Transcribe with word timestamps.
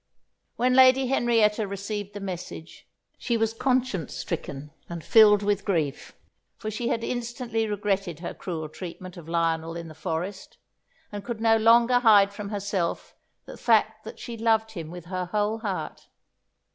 When 0.55 0.73
Lady 0.73 1.05
Henrietta 1.09 1.67
received 1.67 2.15
the 2.15 2.19
message, 2.19 2.87
she 3.19 3.37
was 3.37 3.53
conscience 3.53 4.15
stricken 4.15 4.71
and 4.89 5.03
filled 5.03 5.43
with 5.43 5.63
grief, 5.63 6.15
for 6.57 6.71
she 6.71 6.87
had 6.87 7.03
instantly 7.03 7.67
regretted 7.67 8.19
her 8.19 8.33
cruel 8.33 8.67
treatment 8.67 9.15
of 9.15 9.29
Lionel 9.29 9.75
in 9.75 9.89
the 9.89 9.93
forest, 9.93 10.57
and 11.11 11.23
could 11.23 11.39
no 11.39 11.55
longer 11.55 11.99
hide 11.99 12.33
from 12.33 12.49
herself 12.49 13.15
the 13.45 13.57
fact 13.57 14.03
that 14.03 14.17
she 14.17 14.35
loved 14.35 14.71
him 14.71 14.89
with 14.89 15.05
her 15.05 15.25
whole 15.27 15.59
heart. 15.59 16.07